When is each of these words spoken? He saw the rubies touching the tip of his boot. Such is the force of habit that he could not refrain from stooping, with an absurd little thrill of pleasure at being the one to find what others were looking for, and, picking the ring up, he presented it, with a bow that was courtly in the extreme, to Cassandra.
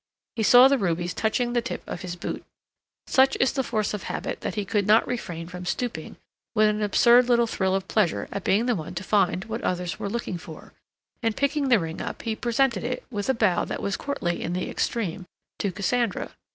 He 0.35 0.41
saw 0.41 0.67
the 0.67 0.79
rubies 0.79 1.13
touching 1.13 1.53
the 1.53 1.61
tip 1.61 1.83
of 1.85 2.01
his 2.01 2.15
boot. 2.15 2.43
Such 3.05 3.37
is 3.39 3.51
the 3.51 3.61
force 3.61 3.93
of 3.93 4.05
habit 4.09 4.41
that 4.41 4.55
he 4.55 4.65
could 4.65 4.87
not 4.87 5.05
refrain 5.07 5.45
from 5.45 5.63
stooping, 5.63 6.17
with 6.55 6.69
an 6.69 6.81
absurd 6.81 7.29
little 7.29 7.45
thrill 7.45 7.75
of 7.75 7.87
pleasure 7.87 8.27
at 8.31 8.43
being 8.43 8.65
the 8.65 8.73
one 8.75 8.95
to 8.95 9.03
find 9.03 9.45
what 9.45 9.61
others 9.61 9.99
were 9.99 10.09
looking 10.09 10.39
for, 10.39 10.73
and, 11.21 11.37
picking 11.37 11.69
the 11.69 11.77
ring 11.77 12.01
up, 12.01 12.23
he 12.23 12.35
presented 12.35 12.83
it, 12.83 13.03
with 13.11 13.29
a 13.29 13.35
bow 13.35 13.63
that 13.65 13.79
was 13.79 13.95
courtly 13.95 14.41
in 14.41 14.53
the 14.53 14.71
extreme, 14.71 15.27
to 15.59 15.71
Cassandra. 15.71 16.31